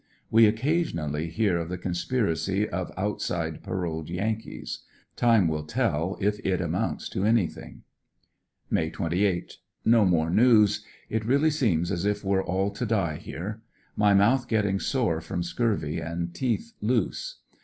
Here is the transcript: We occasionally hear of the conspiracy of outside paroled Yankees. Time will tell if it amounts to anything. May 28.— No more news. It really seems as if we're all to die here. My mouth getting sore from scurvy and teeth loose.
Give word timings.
We 0.31 0.47
occasionally 0.47 1.29
hear 1.29 1.57
of 1.59 1.69
the 1.69 1.77
conspiracy 1.77 2.67
of 2.67 2.91
outside 2.97 3.61
paroled 3.61 4.09
Yankees. 4.09 4.79
Time 5.15 5.47
will 5.47 5.61
tell 5.63 6.17
if 6.19 6.39
it 6.43 6.59
amounts 6.59 7.07
to 7.09 7.23
anything. 7.23 7.83
May 8.67 8.89
28.— 8.89 9.57
No 9.95 10.03
more 10.03 10.31
news. 10.31 10.83
It 11.07 11.23
really 11.23 11.51
seems 11.51 11.91
as 11.91 12.03
if 12.03 12.23
we're 12.25 12.43
all 12.43 12.71
to 12.71 12.85
die 12.87 13.17
here. 13.17 13.61
My 13.95 14.15
mouth 14.15 14.47
getting 14.47 14.79
sore 14.79 15.21
from 15.21 15.43
scurvy 15.43 15.99
and 15.99 16.33
teeth 16.33 16.73
loose. 16.81 17.37